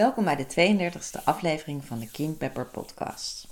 Welkom 0.00 0.24
bij 0.24 0.36
de 0.36 0.90
32e 1.20 1.24
aflevering 1.24 1.84
van 1.84 1.98
de 1.98 2.10
King 2.10 2.38
Pepper 2.38 2.66
podcast. 2.66 3.48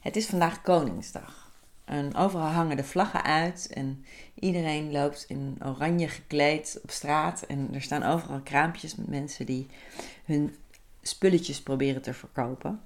Het 0.00 0.16
is 0.16 0.26
vandaag 0.26 0.62
Koningsdag. 0.62 1.50
En 1.84 2.14
overal 2.14 2.46
hangen 2.46 2.76
de 2.76 2.84
vlaggen 2.84 3.22
uit 3.22 3.70
en 3.74 4.04
iedereen 4.34 4.92
loopt 4.92 5.24
in 5.28 5.58
oranje 5.64 6.08
gekleed 6.08 6.80
op 6.82 6.90
straat. 6.90 7.42
En 7.42 7.68
er 7.74 7.82
staan 7.82 8.02
overal 8.02 8.40
kraampjes 8.40 8.96
met 8.96 9.08
mensen 9.08 9.46
die 9.46 9.66
hun 10.24 10.56
spulletjes 11.02 11.62
proberen 11.62 12.02
te 12.02 12.14
verkopen. 12.14 12.80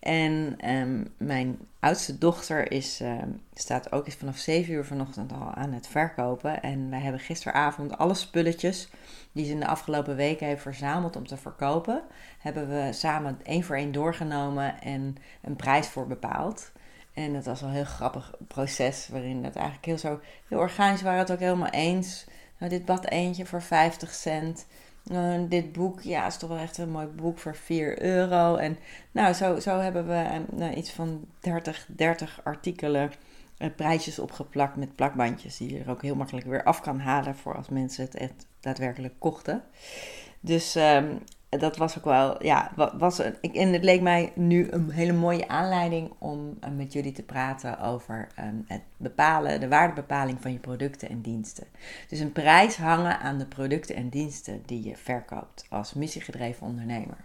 En 0.00 0.54
ehm, 0.58 1.04
mijn 1.16 1.58
oudste 1.80 2.18
dochter 2.18 2.72
is, 2.72 3.00
ehm, 3.00 3.28
staat 3.54 3.92
ook 3.92 4.06
eens 4.06 4.14
vanaf 4.14 4.36
7 4.36 4.74
uur 4.74 4.84
vanochtend 4.84 5.32
al 5.32 5.54
aan 5.54 5.72
het 5.72 5.86
verkopen. 5.86 6.62
En 6.62 6.90
wij 6.90 7.00
hebben 7.00 7.20
gisteravond 7.20 7.98
alle 7.98 8.14
spulletjes 8.14 8.88
die 9.32 9.44
ze 9.44 9.52
in 9.52 9.60
de 9.60 9.66
afgelopen 9.66 10.16
weken 10.16 10.46
heeft 10.46 10.62
verzameld 10.62 11.16
om 11.16 11.26
te 11.26 11.36
verkopen, 11.36 12.02
hebben 12.38 12.68
we 12.68 12.92
samen 12.92 13.40
één 13.42 13.62
voor 13.62 13.76
één 13.76 13.92
doorgenomen 13.92 14.80
en 14.80 15.16
een 15.42 15.56
prijs 15.56 15.88
voor 15.88 16.06
bepaald. 16.06 16.72
En 17.14 17.32
dat 17.32 17.44
was 17.44 17.62
al 17.62 17.68
een 17.68 17.74
heel 17.74 17.84
grappig 17.84 18.34
proces, 18.48 19.08
waarin 19.08 19.44
het 19.44 19.56
eigenlijk 19.56 19.86
heel 19.86 19.98
zo, 19.98 20.20
heel 20.48 20.58
organisch 20.58 21.02
waren 21.02 21.18
het 21.18 21.32
ook 21.32 21.38
helemaal 21.38 21.70
eens. 21.70 22.26
Nou, 22.58 22.70
dit 22.70 22.84
bad 22.84 23.08
eentje 23.08 23.46
voor 23.46 23.62
50 23.62 24.14
cent. 24.14 24.66
Uh, 25.12 25.38
dit 25.48 25.72
boek, 25.72 26.00
ja, 26.00 26.26
is 26.26 26.36
toch 26.36 26.48
wel 26.48 26.58
echt 26.58 26.78
een 26.78 26.90
mooi 26.90 27.06
boek 27.06 27.38
voor 27.38 27.56
4 27.56 28.02
euro. 28.02 28.56
En 28.56 28.78
nou, 29.12 29.32
zo, 29.32 29.58
zo 29.58 29.78
hebben 29.78 30.06
we 30.06 30.40
uh, 30.58 30.76
iets 30.76 30.90
van 30.90 31.24
30, 31.40 31.86
30 31.96 32.40
artikelen, 32.44 33.12
uh, 33.58 33.68
prijsjes 33.76 34.18
opgeplakt 34.18 34.76
met 34.76 34.94
plakbandjes. 34.94 35.56
Die 35.56 35.72
je 35.72 35.80
er 35.80 35.90
ook 35.90 36.02
heel 36.02 36.14
makkelijk 36.14 36.46
weer 36.46 36.64
af 36.64 36.80
kan 36.80 37.00
halen 37.00 37.36
voor 37.36 37.56
als 37.56 37.68
mensen 37.68 38.08
het, 38.12 38.46
daadwerkelijk 38.60 39.14
kochten. 39.18 39.62
Dus 40.40 40.74
um, 40.74 41.18
dat 41.48 41.76
was 41.76 41.98
ook 41.98 42.04
wel, 42.04 42.44
ja, 42.44 42.72
was 42.98 43.18
een, 43.18 43.36
ik, 43.40 43.54
en 43.54 43.72
het 43.72 43.84
leek 43.84 44.00
mij 44.00 44.32
nu 44.34 44.68
een 44.70 44.90
hele 44.90 45.12
mooie 45.12 45.48
aanleiding 45.48 46.12
om 46.18 46.58
uh, 46.64 46.70
met 46.70 46.92
jullie 46.92 47.12
te 47.12 47.22
praten 47.22 47.80
over 47.80 48.28
um, 48.40 48.64
het 48.66 48.82
bepalen, 48.96 49.60
de 49.60 49.68
waardebepaling 49.68 50.38
van 50.40 50.52
je 50.52 50.58
producten 50.58 51.08
en 51.08 51.20
diensten. 51.20 51.66
Dus 52.08 52.20
een 52.20 52.32
prijs 52.32 52.76
hangen 52.76 53.20
aan 53.20 53.38
de 53.38 53.46
producten 53.46 53.94
en 53.94 54.08
diensten 54.08 54.62
die 54.66 54.84
je 54.84 54.96
verkoopt 54.96 55.66
als 55.68 55.94
missiegedreven 55.94 56.66
ondernemer. 56.66 57.24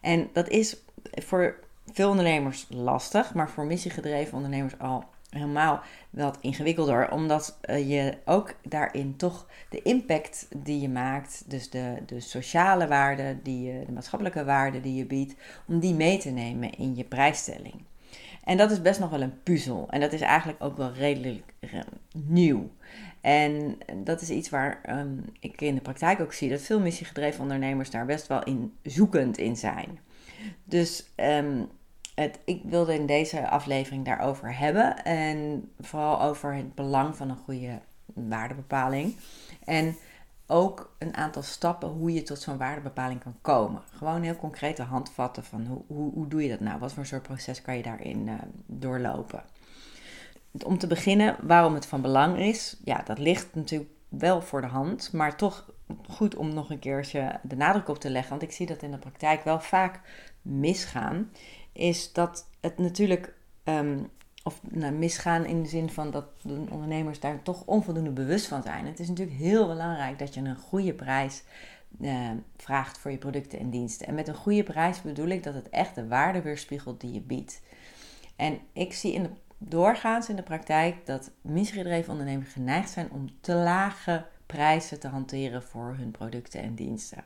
En 0.00 0.28
dat 0.32 0.48
is 0.48 0.76
voor 1.12 1.56
veel 1.92 2.10
ondernemers 2.10 2.66
lastig, 2.68 3.34
maar 3.34 3.50
voor 3.50 3.66
missiegedreven 3.66 4.36
ondernemers 4.36 4.78
al 4.78 5.04
helemaal 5.30 5.80
wat 6.10 6.38
ingewikkelder, 6.40 7.10
omdat 7.10 7.58
uh, 7.70 7.90
je 7.90 8.18
ook 8.24 8.54
daarin 8.62 9.16
toch 9.16 9.46
de 9.70 9.82
impact 9.82 10.48
die 10.56 10.80
je 10.80 10.88
maakt, 10.88 11.44
dus 11.46 11.70
de, 11.70 11.94
de 12.06 12.20
sociale 12.20 12.86
waarde, 12.86 13.36
die 13.42 13.72
je, 13.72 13.84
de 13.86 13.92
maatschappelijke 13.92 14.44
waarde 14.44 14.80
die 14.80 14.94
je 14.94 15.06
biedt, 15.06 15.34
om 15.66 15.78
die 15.78 15.94
mee 15.94 16.18
te 16.18 16.30
nemen 16.30 16.70
in 16.70 16.96
je 16.96 17.04
prijsstelling. 17.04 17.74
En 18.44 18.56
dat 18.56 18.70
is 18.70 18.82
best 18.82 19.00
nog 19.00 19.10
wel 19.10 19.22
een 19.22 19.42
puzzel. 19.42 19.86
En 19.90 20.00
dat 20.00 20.12
is 20.12 20.20
eigenlijk 20.20 20.62
ook 20.62 20.76
wel 20.76 20.92
redelijk 20.92 21.54
uh, 21.60 21.80
nieuw. 22.12 22.70
En 23.20 23.78
dat 23.96 24.20
is 24.20 24.30
iets 24.30 24.50
waar 24.50 24.98
um, 24.98 25.24
ik 25.40 25.60
in 25.60 25.74
de 25.74 25.80
praktijk 25.80 26.20
ook 26.20 26.32
zie 26.32 26.50
dat 26.50 26.60
veel 26.60 26.80
missiegedreven 26.80 27.40
ondernemers 27.40 27.90
daar 27.90 28.06
best 28.06 28.26
wel 28.26 28.42
in 28.42 28.72
zoekend 28.82 29.38
in 29.38 29.56
zijn. 29.56 29.98
Dus 30.64 31.12
um, 31.16 31.68
ik 32.44 32.62
wilde 32.64 32.94
in 32.94 33.06
deze 33.06 33.48
aflevering 33.48 34.04
daarover 34.04 34.58
hebben. 34.58 35.04
En 35.04 35.70
vooral 35.80 36.22
over 36.22 36.54
het 36.54 36.74
belang 36.74 37.16
van 37.16 37.30
een 37.30 37.36
goede 37.44 37.80
waardebepaling. 38.14 39.16
En 39.64 39.96
ook 40.46 40.94
een 40.98 41.16
aantal 41.16 41.42
stappen 41.42 41.88
hoe 41.88 42.12
je 42.12 42.22
tot 42.22 42.40
zo'n 42.40 42.56
waardebepaling 42.56 43.22
kan 43.22 43.36
komen. 43.40 43.82
Gewoon 43.90 44.22
heel 44.22 44.36
concrete 44.36 44.82
handvatten 44.82 45.44
van 45.44 45.66
hoe, 45.66 45.82
hoe, 45.86 46.12
hoe 46.12 46.28
doe 46.28 46.42
je 46.42 46.48
dat 46.48 46.60
nou? 46.60 46.78
Wat 46.78 46.92
voor 46.92 47.06
soort 47.06 47.22
proces 47.22 47.62
kan 47.62 47.76
je 47.76 47.82
daarin 47.82 48.26
uh, 48.26 48.34
doorlopen? 48.66 49.42
Om 50.64 50.78
te 50.78 50.86
beginnen, 50.86 51.36
waarom 51.42 51.74
het 51.74 51.86
van 51.86 52.00
belang 52.00 52.38
is. 52.38 52.76
Ja, 52.84 53.02
dat 53.04 53.18
ligt 53.18 53.54
natuurlijk 53.54 53.90
wel 54.08 54.42
voor 54.42 54.60
de 54.60 54.66
hand, 54.66 55.12
maar 55.12 55.36
toch 55.36 55.70
goed 56.08 56.36
om 56.36 56.54
nog 56.54 56.70
een 56.70 56.78
keertje 56.78 57.40
de 57.42 57.56
nadruk 57.56 57.88
op 57.88 57.98
te 57.98 58.10
leggen. 58.10 58.30
Want 58.30 58.42
ik 58.42 58.52
zie 58.52 58.66
dat 58.66 58.82
in 58.82 58.90
de 58.90 58.98
praktijk 58.98 59.44
wel 59.44 59.60
vaak 59.60 60.00
misgaan 60.42 61.30
is 61.78 62.12
dat 62.12 62.48
het 62.60 62.78
natuurlijk, 62.78 63.34
um, 63.64 64.10
of 64.42 64.60
nou, 64.62 64.92
misgaan 64.92 65.44
in 65.44 65.62
de 65.62 65.68
zin 65.68 65.90
van 65.90 66.10
dat 66.10 66.24
de 66.42 66.64
ondernemers 66.70 67.20
daar 67.20 67.42
toch 67.42 67.62
onvoldoende 67.64 68.10
bewust 68.10 68.46
van 68.46 68.62
zijn. 68.62 68.86
Het 68.86 69.00
is 69.00 69.08
natuurlijk 69.08 69.38
heel 69.38 69.66
belangrijk 69.66 70.18
dat 70.18 70.34
je 70.34 70.40
een 70.40 70.56
goede 70.56 70.94
prijs 70.94 71.42
uh, 72.00 72.30
vraagt 72.56 72.98
voor 72.98 73.10
je 73.10 73.18
producten 73.18 73.58
en 73.58 73.70
diensten. 73.70 74.06
En 74.06 74.14
met 74.14 74.28
een 74.28 74.34
goede 74.34 74.62
prijs 74.62 75.02
bedoel 75.02 75.28
ik 75.28 75.42
dat 75.42 75.54
het 75.54 75.68
echt 75.68 75.94
de 75.94 76.08
waarde 76.08 76.42
weerspiegelt 76.42 77.00
die 77.00 77.12
je 77.12 77.20
biedt. 77.20 77.60
En 78.36 78.58
ik 78.72 78.92
zie 78.92 79.12
in 79.12 79.22
de, 79.22 79.30
doorgaans 79.58 80.28
in 80.28 80.36
de 80.36 80.42
praktijk 80.42 81.06
dat 81.06 81.30
misgedreven 81.40 82.12
ondernemers 82.12 82.52
geneigd 82.52 82.90
zijn 82.90 83.10
om 83.10 83.28
te 83.40 83.54
lage 83.54 84.26
prijzen 84.46 85.00
te 85.00 85.08
hanteren 85.08 85.62
voor 85.62 85.94
hun 85.98 86.10
producten 86.10 86.62
en 86.62 86.74
diensten. 86.74 87.24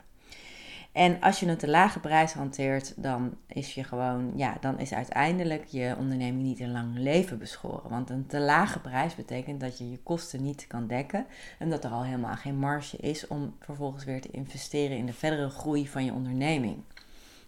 En 0.93 1.21
als 1.21 1.41
je 1.41 1.47
een 1.47 1.57
te 1.57 1.69
lage 1.69 2.01
prijs 2.01 2.33
hanteert, 2.33 2.93
dan 2.97 3.37
is 3.47 3.75
je 3.75 3.85
gewoon, 3.85 4.33
ja, 4.37 4.57
dan 4.61 4.79
is 4.79 4.93
uiteindelijk 4.93 5.67
je 5.67 5.95
onderneming 5.99 6.43
niet 6.43 6.61
een 6.61 6.73
lang 6.73 6.99
leven 6.99 7.39
beschoren. 7.39 7.91
Want 7.91 8.11
een 8.11 8.27
te 8.27 8.39
lage 8.39 8.81
prijs 8.81 9.15
betekent 9.15 9.61
dat 9.61 9.79
je 9.79 9.91
je 9.91 9.99
kosten 9.99 10.43
niet 10.43 10.67
kan 10.67 10.87
dekken 10.87 11.27
en 11.59 11.71
dat 11.71 11.85
er 11.85 11.91
al 11.91 12.05
helemaal 12.05 12.35
geen 12.35 12.59
marge 12.59 12.97
is 12.97 13.27
om 13.27 13.57
vervolgens 13.61 14.05
weer 14.05 14.21
te 14.21 14.31
investeren 14.31 14.97
in 14.97 15.07
de 15.07 15.13
verdere 15.13 15.49
groei 15.49 15.89
van 15.89 16.05
je 16.05 16.13
onderneming. 16.13 16.77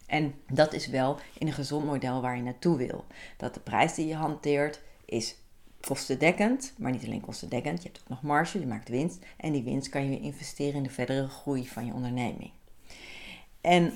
En 0.07 0.35
dat 0.53 0.73
is 0.73 0.87
wel 0.87 1.19
in 1.39 1.47
een 1.47 1.53
gezond 1.53 1.85
model 1.85 2.21
waar 2.21 2.37
je 2.37 2.43
naartoe 2.43 2.77
wil. 2.77 3.05
Dat 3.37 3.55
de 3.55 3.61
prijs 3.61 3.95
die 3.95 4.07
je 4.07 4.15
hanteert 4.15 4.81
is 5.05 5.37
kostendekkend, 5.81 6.75
maar 6.79 6.91
niet 6.91 7.05
alleen 7.05 7.21
kostendekkend. 7.21 7.83
Je 7.83 7.89
hebt 7.89 8.01
ook 8.01 8.09
nog 8.09 8.23
marge, 8.23 8.61
je 8.61 8.67
maakt 8.67 8.89
winst 8.89 9.25
en 9.37 9.53
die 9.53 9.63
winst 9.63 9.89
kan 9.89 10.03
je 10.03 10.09
weer 10.09 10.23
investeren 10.23 10.75
in 10.75 10.83
de 10.83 10.91
verdere 10.91 11.29
groei 11.29 11.69
van 11.69 11.87
je 11.87 11.93
onderneming. 11.93 12.51
En 13.65 13.93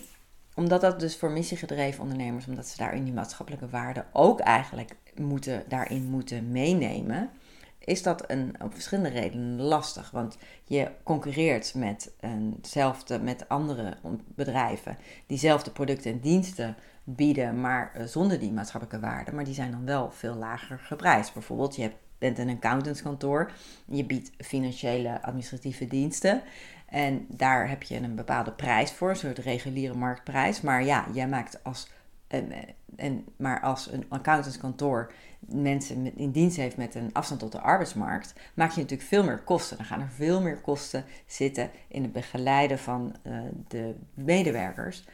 omdat 0.54 0.80
dat 0.80 1.00
dus 1.00 1.16
voor 1.16 1.30
missiegedreven 1.30 2.02
ondernemers, 2.02 2.46
omdat 2.46 2.66
ze 2.68 2.76
daarin 2.76 3.04
die 3.04 3.12
maatschappelijke 3.12 3.68
waarden 3.68 4.06
ook 4.12 4.40
eigenlijk 4.40 4.96
moeten, 5.14 5.64
daarin 5.68 6.04
moeten 6.04 6.50
meenemen, 6.50 7.30
is 7.78 8.02
dat 8.02 8.30
een, 8.30 8.54
op 8.62 8.74
verschillende 8.74 9.08
redenen 9.20 9.60
lastig. 9.60 10.10
Want 10.10 10.36
je 10.64 10.90
concurreert 11.02 11.74
met, 11.74 12.12
eenzelfde, 12.20 13.18
met 13.18 13.48
andere 13.48 13.96
bedrijven 14.34 14.96
die 14.98 15.22
diezelfde 15.26 15.70
producten 15.70 16.12
en 16.12 16.20
diensten 16.20 16.76
bieden, 17.04 17.60
maar 17.60 17.92
eh, 17.94 18.04
zonder 18.04 18.38
die 18.38 18.52
maatschappelijke 18.52 19.06
waarden. 19.06 19.34
Maar 19.34 19.44
die 19.44 19.54
zijn 19.54 19.70
dan 19.70 19.84
wel 19.84 20.10
veel 20.10 20.34
lager 20.34 20.78
geprijsd. 20.78 21.32
Bijvoorbeeld, 21.32 21.76
je 21.76 21.90
bent 22.18 22.38
een 22.38 22.50
accountantskantoor, 22.50 23.52
je 23.86 24.04
biedt 24.04 24.30
financiële 24.38 25.22
administratieve 25.22 25.86
diensten. 25.86 26.42
En 26.88 27.26
daar 27.28 27.68
heb 27.68 27.82
je 27.82 27.96
een 27.96 28.14
bepaalde 28.14 28.52
prijs 28.52 28.92
voor, 28.92 29.10
een 29.10 29.16
soort 29.16 29.38
reguliere 29.38 29.94
marktprijs. 29.94 30.60
Maar 30.60 30.84
ja, 30.84 31.06
jij 31.12 31.28
maakt 31.28 31.64
als, 31.64 31.90
en, 32.26 32.52
en, 32.96 33.24
maar 33.36 33.60
als 33.60 33.92
een 33.92 34.04
accountantskantoor 34.08 35.12
mensen 35.40 36.16
in 36.16 36.30
dienst 36.30 36.56
heeft 36.56 36.76
met 36.76 36.94
een 36.94 37.10
afstand 37.12 37.40
tot 37.40 37.52
de 37.52 37.60
arbeidsmarkt, 37.60 38.34
maak 38.54 38.70
je 38.70 38.80
natuurlijk 38.80 39.08
veel 39.08 39.24
meer 39.24 39.38
kosten. 39.38 39.76
Dan 39.76 39.86
gaan 39.86 40.00
er 40.00 40.10
veel 40.10 40.40
meer 40.40 40.60
kosten 40.60 41.04
zitten 41.26 41.70
in 41.88 42.02
het 42.02 42.12
begeleiden 42.12 42.78
van 42.78 43.16
uh, 43.22 43.40
de 43.68 43.94
medewerkers. 44.14 45.04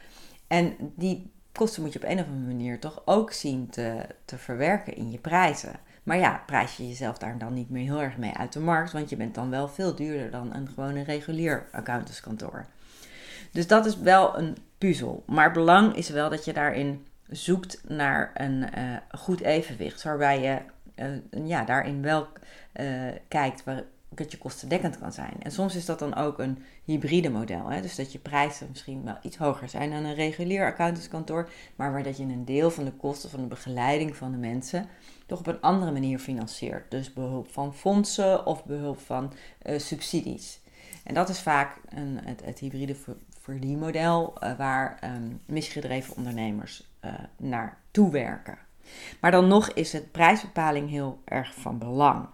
En 0.47 0.75
die 0.95 1.31
kosten 1.51 1.81
moet 1.81 1.93
je 1.93 1.99
op 1.99 2.09
een 2.09 2.19
of 2.19 2.25
andere 2.27 2.47
manier 2.47 2.79
toch 2.79 3.01
ook 3.05 3.31
zien 3.31 3.69
te, 3.69 4.07
te 4.25 4.37
verwerken 4.37 4.95
in 4.95 5.11
je 5.11 5.17
prijzen. 5.17 5.79
Maar 6.05 6.17
ja, 6.17 6.43
prijs 6.45 6.77
je 6.77 6.87
jezelf 6.87 7.17
daar 7.17 7.37
dan 7.37 7.53
niet 7.53 7.69
meer 7.69 7.83
heel 7.83 8.01
erg 8.01 8.17
mee 8.17 8.33
uit 8.33 8.53
de 8.53 8.59
markt, 8.59 8.91
want 8.91 9.09
je 9.09 9.15
bent 9.15 9.35
dan 9.35 9.49
wel 9.49 9.67
veel 9.67 9.95
duurder 9.95 10.31
dan 10.31 10.53
een 10.53 10.67
gewoon 10.67 10.95
een 10.95 11.03
regulier 11.03 11.67
accountantskantoor. 11.71 12.65
Dus 13.51 13.67
dat 13.67 13.85
is 13.85 13.97
wel 13.97 14.37
een 14.37 14.57
puzzel. 14.77 15.23
Maar 15.27 15.51
belang 15.51 15.95
is 15.95 16.09
wel 16.09 16.29
dat 16.29 16.45
je 16.45 16.53
daarin 16.53 17.07
zoekt 17.29 17.81
naar 17.87 18.31
een 18.33 18.65
uh, 18.77 18.97
goed 19.11 19.41
evenwicht, 19.41 20.03
waarbij 20.03 20.41
je 20.41 20.59
ja, 21.43 21.63
daarin 21.63 22.01
wel 22.01 22.27
kijkt 23.27 23.63
waar, 23.63 23.83
dat 24.09 24.31
je 24.31 24.37
kostendekkend 24.37 24.99
kan 24.99 25.11
zijn. 25.11 25.33
En 25.39 25.51
soms 25.51 25.75
is 25.75 25.85
dat 25.85 25.99
dan 25.99 26.15
ook 26.15 26.39
een 26.39 26.63
hybride 26.83 27.29
model. 27.29 27.69
Hè? 27.69 27.81
Dus 27.81 27.95
dat 27.95 28.11
je 28.11 28.19
prijzen 28.19 28.67
misschien 28.69 29.03
wel 29.03 29.17
iets 29.21 29.37
hoger 29.37 29.69
zijn 29.69 29.91
dan 29.91 30.03
een 30.03 30.15
regulier 30.15 30.65
accountantskantoor, 30.65 31.49
maar 31.75 31.91
waar 31.91 32.03
dat 32.03 32.17
je 32.17 32.23
een 32.23 32.45
deel 32.45 32.71
van 32.71 32.85
de 32.85 32.91
kosten 32.91 33.29
van 33.29 33.41
de 33.41 33.47
begeleiding 33.47 34.15
van 34.15 34.31
de 34.31 34.37
mensen 34.37 34.85
toch 35.25 35.39
op 35.39 35.47
een 35.47 35.61
andere 35.61 35.91
manier 35.91 36.19
financiert. 36.19 36.91
Dus 36.91 37.13
behulp 37.13 37.51
van 37.51 37.73
fondsen 37.73 38.45
of 38.45 38.65
behulp 38.65 38.99
van 38.99 39.33
uh, 39.65 39.79
subsidies. 39.79 40.59
En 41.03 41.13
dat 41.13 41.29
is 41.29 41.41
vaak 41.41 41.77
een, 41.89 42.19
het, 42.23 42.45
het 42.45 42.59
hybride 42.59 42.95
verdienmodel 43.39 44.33
uh, 44.43 44.57
waar 44.57 44.99
um, 45.03 45.41
missiegedreven 45.45 46.15
ondernemers 46.15 46.89
uh, 47.05 47.13
naar 47.37 47.77
toewerken. 47.91 48.57
Maar 49.19 49.31
dan 49.31 49.47
nog 49.47 49.69
is 49.69 49.93
het 49.93 50.11
prijsbepaling 50.11 50.89
heel 50.89 51.19
erg 51.25 51.53
van 51.53 51.77
belang 51.77 52.27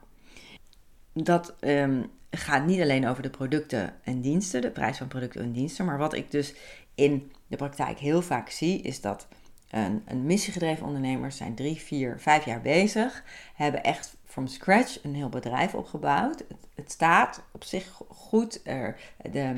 dat 1.14 1.56
um, 1.60 2.10
gaat 2.32 2.66
niet 2.66 2.82
alleen 2.82 3.08
over 3.08 3.24
de 3.24 3.30
producten 3.30 3.94
en 4.04 4.22
diensten, 4.22 4.62
de 4.62 4.70
prijs 4.70 4.98
van 4.98 5.08
producten 5.08 5.42
en 5.42 5.52
diensten. 5.52 5.86
Maar 5.86 5.98
wat 5.98 6.14
ik 6.14 6.32
dus 6.32 6.54
in 6.96 7.32
de 7.48 7.56
praktijk 7.56 8.00
heel 8.00 8.22
vaak 8.22 8.50
zie, 8.50 8.82
is 8.82 9.02
dat 9.02 9.28
een, 9.72 10.04
een 10.06 10.26
missiegedreven 10.26 10.86
ondernemers 10.86 11.38
zijn 11.38 11.56
drie, 11.56 11.76
vier, 11.76 12.20
vijf 12.20 12.46
jaar 12.46 12.62
bezig. 12.62 13.24
Hebben 13.56 13.84
echt 13.84 14.16
from 14.26 14.48
scratch 14.48 15.04
een 15.04 15.16
heel 15.16 15.30
bedrijf 15.30 15.74
opgebouwd. 15.76 16.44
Het, 16.76 16.92
staat 16.92 17.44
op 17.52 17.64
zich 17.64 18.02
goed. 18.08 18.62
Er, 18.64 18.98
de, 19.32 19.54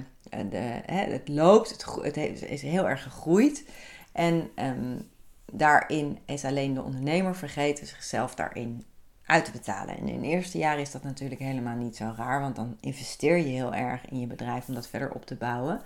de, 0.50 0.82
hè, 0.86 1.12
het 1.12 1.28
loopt. 1.28 1.86
Het, 2.02 2.18
is 2.42 2.62
heel 2.62 2.90
erg 2.90 3.04
gegroeid. 3.04 3.66
En 4.12 4.50
um, 4.56 5.10
daarin 5.46 6.20
is 6.26 6.46
alleen 6.46 6.74
de 6.74 6.82
ondernemer 6.82 7.36
vergeten 7.36 7.88
zichzelf 7.88 8.36
daarin 8.36 8.84
uit 9.26 9.46
te 9.46 9.52
betalen. 9.52 9.98
En 9.98 10.08
in 10.08 10.16
het 10.16 10.24
eerste 10.24 10.58
jaar 10.58 10.80
is 10.80 10.92
dat 10.92 11.04
natuurlijk 11.04 11.42
helemaal 11.42 11.76
niet 11.76 11.96
zo 11.96 12.14
raar, 12.18 12.42
want 12.42 12.56
dan 12.56 12.78
investeer 12.80 13.38
je 13.38 13.44
heel 13.44 13.74
erg 13.74 14.10
in 14.10 14.20
je 14.20 14.28
bedrijf 14.28 14.68
om 14.68 14.74
dat 14.74 14.88
verder 14.88 15.12
op 15.12 15.26
te 15.26 15.36
bouwen. 15.36 15.82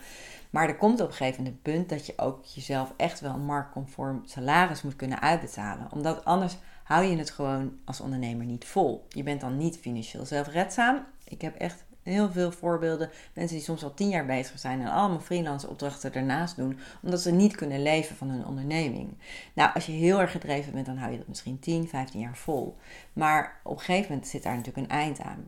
Maar 0.49 0.67
er 0.67 0.77
komt 0.77 1.01
op 1.01 1.07
een 1.07 1.13
gegeven 1.13 1.43
moment 1.43 1.61
punt 1.61 1.89
dat 1.89 2.05
je 2.05 2.13
ook 2.17 2.45
jezelf 2.45 2.93
echt 2.97 3.19
wel 3.19 3.33
een 3.33 3.45
marktconform 3.45 4.21
salaris 4.25 4.81
moet 4.81 4.95
kunnen 4.95 5.21
uitbetalen. 5.21 5.91
Omdat 5.91 6.25
anders 6.25 6.57
hou 6.83 7.05
je 7.05 7.17
het 7.17 7.29
gewoon 7.29 7.77
als 7.85 8.01
ondernemer 8.01 8.45
niet 8.45 8.65
vol. 8.65 9.05
Je 9.09 9.23
bent 9.23 9.41
dan 9.41 9.57
niet 9.57 9.77
financieel 9.77 10.25
zelfredzaam. 10.25 11.05
Ik 11.23 11.41
heb 11.41 11.55
echt 11.55 11.85
heel 12.07 12.31
veel 12.31 12.51
voorbeelden. 12.51 13.09
Mensen 13.33 13.55
die 13.55 13.65
soms 13.65 13.83
al 13.83 13.93
tien 13.93 14.09
jaar 14.09 14.25
bezig 14.25 14.59
zijn 14.59 14.81
en 14.81 14.91
allemaal 14.91 15.19
freelance 15.19 15.67
opdrachten 15.67 16.13
ernaast 16.13 16.55
doen, 16.55 16.79
omdat 17.01 17.21
ze 17.21 17.31
niet 17.31 17.55
kunnen 17.55 17.81
leven 17.81 18.15
van 18.15 18.29
hun 18.29 18.45
onderneming. 18.45 19.17
Nou, 19.53 19.73
als 19.73 19.85
je 19.85 19.91
heel 19.91 20.19
erg 20.19 20.31
gedreven 20.31 20.73
bent, 20.73 20.85
dan 20.85 20.97
hou 20.97 21.11
je 21.11 21.17
dat 21.17 21.27
misschien 21.27 21.59
10, 21.59 21.87
15 21.87 22.19
jaar 22.19 22.37
vol. 22.37 22.77
Maar 23.13 23.59
op 23.63 23.77
een 23.77 23.83
gegeven 23.83 24.09
moment 24.09 24.27
zit 24.27 24.43
daar 24.43 24.55
natuurlijk 24.55 24.91
een 24.91 24.97
eind 24.97 25.19
aan. 25.19 25.47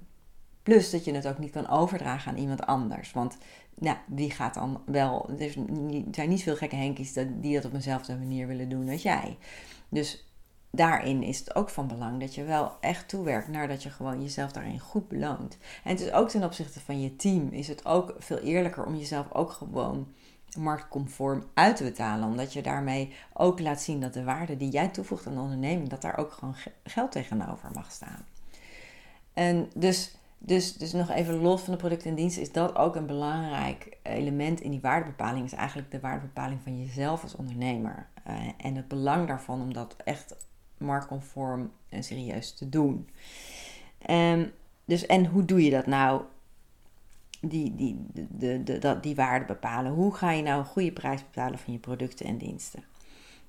Plus 0.63 0.89
dat 0.89 1.05
je 1.05 1.13
het 1.13 1.27
ook 1.27 1.39
niet 1.39 1.51
kan 1.51 1.69
overdragen 1.69 2.31
aan 2.31 2.37
iemand 2.37 2.65
anders. 2.65 3.11
Want 3.11 3.37
nou, 3.75 3.97
die 4.07 4.31
gaat 4.31 4.53
dan 4.53 4.81
wel. 4.85 5.29
Er 5.39 5.51
zijn 6.11 6.29
niet 6.29 6.43
veel 6.43 6.55
gekke 6.55 6.75
henkies 6.75 7.13
die 7.13 7.55
dat 7.55 7.65
op 7.65 7.73
eenzelfde 7.73 8.17
manier 8.17 8.47
willen 8.47 8.69
doen 8.69 8.89
als 8.89 9.01
jij. 9.01 9.37
Dus 9.89 10.28
daarin 10.71 11.23
is 11.23 11.39
het 11.39 11.55
ook 11.55 11.69
van 11.69 11.87
belang 11.87 12.19
dat 12.19 12.35
je 12.35 12.43
wel 12.43 12.77
echt 12.79 13.09
toewerkt 13.09 13.47
naar 13.47 13.67
dat 13.67 13.83
je 13.83 13.89
gewoon 13.89 14.21
jezelf 14.21 14.51
daarin 14.51 14.79
goed 14.79 15.07
beloont. 15.07 15.57
En 15.83 15.91
het 15.91 16.01
is 16.01 16.11
ook 16.11 16.29
ten 16.29 16.43
opzichte 16.43 16.79
van 16.79 17.01
je 17.01 17.15
team, 17.15 17.49
is 17.51 17.67
het 17.67 17.85
ook 17.85 18.15
veel 18.17 18.39
eerlijker 18.39 18.85
om 18.85 18.95
jezelf 18.95 19.31
ook 19.31 19.51
gewoon 19.51 20.07
marktconform 20.57 21.43
uit 21.53 21.75
te 21.75 21.83
betalen. 21.83 22.27
Omdat 22.27 22.53
je 22.53 22.61
daarmee 22.61 23.13
ook 23.33 23.59
laat 23.59 23.81
zien 23.81 24.01
dat 24.01 24.13
de 24.13 24.23
waarde 24.23 24.57
die 24.57 24.69
jij 24.69 24.87
toevoegt 24.87 25.27
aan 25.27 25.33
de 25.33 25.39
onderneming, 25.39 25.89
dat 25.89 26.01
daar 26.01 26.17
ook 26.17 26.31
gewoon 26.31 26.55
geld 26.83 27.11
tegenover 27.11 27.69
mag 27.73 27.91
staan. 27.91 28.25
En 29.33 29.69
dus, 29.75 30.15
dus, 30.37 30.73
dus 30.73 30.93
nog 30.93 31.09
even 31.09 31.35
los 31.35 31.61
van 31.61 31.73
de 31.73 31.79
producten 31.79 32.09
en 32.09 32.15
diensten, 32.15 32.41
is 32.41 32.51
dat 32.51 32.75
ook 32.75 32.95
een 32.95 33.05
belangrijk 33.05 33.97
element 34.01 34.61
in 34.61 34.71
die 34.71 34.81
waardebepaling. 34.81 35.45
Is 35.45 35.53
eigenlijk 35.53 35.91
de 35.91 35.99
waardebepaling 35.99 36.61
van 36.63 36.79
jezelf 36.79 37.23
als 37.23 37.35
ondernemer. 37.35 38.07
Uh, 38.27 38.33
en 38.57 38.75
het 38.75 38.87
belang 38.87 39.27
daarvan 39.27 39.61
om 39.61 39.73
dat 39.73 39.95
echt 40.03 40.35
marktconform 40.79 41.71
en 41.89 42.03
serieus 42.03 42.53
te 42.53 42.69
doen. 42.69 43.09
Um, 44.09 44.51
dus, 44.85 45.05
en 45.05 45.25
hoe 45.25 45.45
doe 45.45 45.63
je 45.63 45.69
dat 45.69 45.85
nou? 45.85 46.21
Die, 47.41 47.75
die, 47.75 48.05
de, 48.13 48.63
de, 48.63 48.79
de, 48.79 48.97
die 49.01 49.15
waarde 49.15 49.45
bepalen. 49.45 49.91
Hoe 49.91 50.15
ga 50.15 50.31
je 50.31 50.43
nou 50.43 50.59
een 50.59 50.65
goede 50.65 50.91
prijs 50.91 51.21
bepalen 51.21 51.59
van 51.59 51.73
je 51.73 51.79
producten 51.79 52.25
en 52.25 52.37
diensten? 52.37 52.83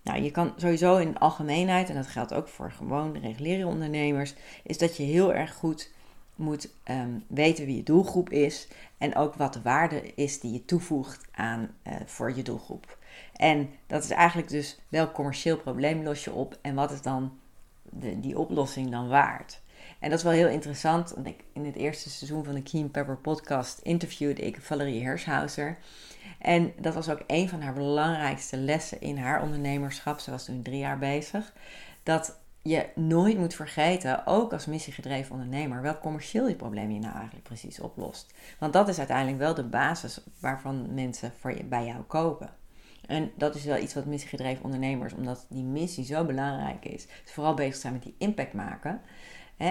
Nou, 0.03 0.23
je 0.23 0.31
kan 0.31 0.53
sowieso 0.57 0.97
in 0.97 1.13
de 1.13 1.19
algemeenheid, 1.19 1.89
en 1.89 1.95
dat 1.95 2.07
geldt 2.07 2.35
ook 2.35 2.49
voor 2.49 2.73
gewoon 2.73 3.17
reguliere 3.17 3.67
ondernemers, 3.67 4.35
is 4.63 4.79
dat 4.79 4.97
je 4.97 5.03
heel 5.03 5.35
erg 5.35 5.55
goed 5.55 5.91
moet 6.41 6.69
um, 6.85 7.25
weten 7.27 7.67
wie 7.67 7.77
je 7.77 7.83
doelgroep 7.83 8.31
is 8.31 8.69
en 8.99 9.17
ook 9.17 9.35
wat 9.35 9.53
de 9.53 9.63
waarde 9.63 10.15
is 10.15 10.41
die 10.41 10.53
je 10.53 10.65
toevoegt 10.65 11.29
aan 11.31 11.71
uh, 11.87 11.95
voor 12.07 12.37
je 12.37 12.43
doelgroep. 12.43 12.99
En 13.33 13.71
dat 13.87 14.05
is 14.05 14.11
eigenlijk 14.11 14.49
dus 14.49 14.79
welk 14.89 15.13
commercieel 15.13 15.57
probleem 15.57 16.03
los 16.03 16.25
je 16.25 16.33
op 16.33 16.59
en 16.63 16.75
wat 16.75 16.91
is 16.91 17.03
dan 17.03 17.39
de, 17.83 18.21
die 18.21 18.39
oplossing 18.39 18.91
dan 18.91 19.09
waard. 19.09 19.61
En 19.99 20.11
dat 20.11 20.19
is 20.19 20.25
wel 20.25 20.33
heel 20.33 20.49
interessant, 20.49 21.11
want 21.11 21.29
in 21.53 21.65
het 21.65 21.77
eerste 21.77 22.11
seizoen 22.11 22.45
van 22.45 22.55
de 22.55 22.63
Keen 22.63 22.91
Pepper 22.91 23.17
podcast 23.17 23.79
interviewde 23.79 24.43
ik 24.43 24.61
Valerie 24.61 25.03
Hershauser. 25.03 25.79
En 26.39 26.73
dat 26.79 26.95
was 26.95 27.09
ook 27.09 27.23
een 27.27 27.49
van 27.49 27.61
haar 27.61 27.73
belangrijkste 27.73 28.57
lessen 28.57 29.01
in 29.01 29.17
haar 29.19 29.43
ondernemerschap. 29.43 30.19
Ze 30.19 30.31
was 30.31 30.45
toen 30.45 30.63
drie 30.63 30.79
jaar 30.79 30.99
bezig. 30.99 31.53
Dat 32.03 32.39
je 32.63 32.87
nooit 32.95 33.39
moet 33.39 33.55
vergeten, 33.55 34.27
ook 34.27 34.53
als 34.53 34.67
missiegedreven 34.67 35.33
ondernemer, 35.33 35.83
welk 35.83 36.01
commercieel 36.01 36.49
je 36.49 36.55
probleem 36.55 36.91
je 36.91 36.99
nou 36.99 37.15
eigenlijk 37.15 37.45
precies 37.45 37.81
oplost. 37.81 38.35
Want 38.59 38.73
dat 38.73 38.89
is 38.89 38.99
uiteindelijk 38.99 39.39
wel 39.39 39.55
de 39.55 39.65
basis 39.65 40.21
waarvan 40.41 40.95
mensen 40.95 41.33
voor 41.41 41.57
je, 41.57 41.65
bij 41.65 41.87
jou 41.87 42.03
kopen. 42.03 42.51
En 43.07 43.31
dat 43.37 43.55
is 43.55 43.65
wel 43.65 43.79
iets 43.79 43.95
wat 43.95 44.05
missiegedreven 44.05 44.65
ondernemers, 44.65 45.13
omdat 45.13 45.47
die 45.49 45.65
missie 45.65 46.05
zo 46.05 46.25
belangrijk 46.25 46.85
is, 46.85 47.07
vooral 47.25 47.55
bezig 47.55 47.77
zijn 47.77 47.93
met 47.93 48.03
die 48.03 48.15
impact 48.19 48.53
maken. 48.53 49.01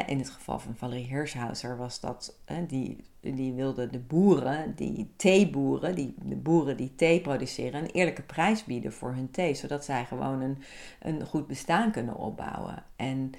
In 0.08 0.18
het 0.18 0.30
geval 0.30 0.60
van 0.60 0.76
Valerie 0.76 1.08
Hirschhauser 1.08 1.78
was 1.78 2.00
dat, 2.00 2.38
die, 2.68 3.04
die 3.20 3.54
wilde 3.54 3.88
de 3.88 4.00
boeren, 4.00 4.76
die 4.76 5.12
theeboeren, 5.16 5.96
die, 5.96 6.16
de 6.24 6.36
boeren 6.36 6.78
die 6.78 6.96
thee 6.96 7.22
produceren, 7.22 7.84
een 7.84 7.92
eerlijke 7.92 8.22
prijs 8.22 8.64
bieden 8.64 8.94
voor 8.94 9.14
hun 9.14 9.32
thee. 9.32 9.54
Zodat 9.54 9.86
zij 9.86 10.06
gewoon 10.06 10.42
een, 10.42 10.58
een 11.00 11.26
goed 11.26 11.48
bestaan 11.48 11.92
kunnen 11.92 12.16
opbouwen. 12.16 12.84
En 12.96 13.32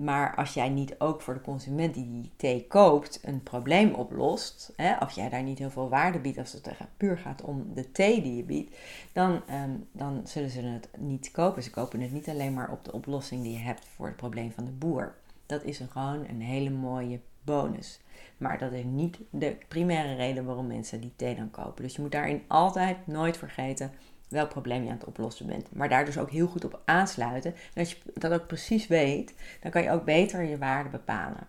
maar 0.00 0.36
als 0.36 0.54
jij 0.54 0.68
niet 0.68 0.94
ook 0.98 1.22
voor 1.22 1.34
de 1.34 1.40
consument 1.40 1.94
die 1.94 2.10
die 2.10 2.30
thee 2.36 2.66
koopt 2.66 3.20
een 3.22 3.42
probleem 3.42 3.94
oplost, 3.94 4.72
hè, 4.76 4.96
of 4.96 5.10
jij 5.10 5.28
daar 5.28 5.42
niet 5.42 5.58
heel 5.58 5.70
veel 5.70 5.88
waarde 5.88 6.18
biedt 6.18 6.38
als 6.38 6.52
het 6.52 6.70
puur 6.96 7.18
gaat 7.18 7.42
om 7.42 7.74
de 7.74 7.92
thee 7.92 8.22
die 8.22 8.36
je 8.36 8.44
biedt, 8.44 8.76
dan, 9.12 9.42
ehm, 9.46 9.70
dan 9.92 10.20
zullen 10.24 10.50
ze 10.50 10.60
het 10.60 10.88
niet 10.98 11.30
kopen. 11.30 11.62
Ze 11.62 11.70
kopen 11.70 12.00
het 12.00 12.12
niet 12.12 12.28
alleen 12.28 12.54
maar 12.54 12.70
op 12.70 12.84
de 12.84 12.92
oplossing 12.92 13.42
die 13.42 13.52
je 13.52 13.58
hebt 13.58 13.84
voor 13.84 14.06
het 14.06 14.16
probleem 14.16 14.52
van 14.52 14.64
de 14.64 14.70
boer. 14.70 15.14
Dat 15.46 15.64
is 15.64 15.80
gewoon 15.90 16.28
een 16.28 16.42
hele 16.42 16.70
mooie 16.70 17.20
bonus. 17.42 18.00
Maar 18.36 18.58
dat 18.58 18.72
is 18.72 18.84
niet 18.84 19.18
de 19.30 19.56
primaire 19.68 20.14
reden 20.14 20.44
waarom 20.44 20.66
mensen 20.66 21.00
die 21.00 21.12
thee 21.16 21.34
dan 21.34 21.50
kopen. 21.50 21.82
Dus 21.82 21.94
je 21.96 22.02
moet 22.02 22.12
daarin 22.12 22.42
altijd 22.46 23.06
nooit 23.06 23.36
vergeten 23.36 23.92
welk 24.28 24.48
probleem 24.48 24.82
je 24.82 24.90
aan 24.90 24.96
het 24.96 25.04
oplossen 25.04 25.46
bent. 25.46 25.74
Maar 25.74 25.88
daar 25.88 26.04
dus 26.04 26.18
ook 26.18 26.30
heel 26.30 26.46
goed 26.46 26.64
op 26.64 26.80
aansluiten. 26.84 27.54
En 27.54 27.80
als 27.80 27.90
je 27.90 27.98
dat 28.14 28.32
ook 28.32 28.46
precies 28.46 28.86
weet, 28.86 29.34
dan 29.60 29.70
kan 29.70 29.82
je 29.82 29.90
ook 29.90 30.04
beter 30.04 30.42
je 30.42 30.58
waarde 30.58 30.88
bepalen. 30.88 31.46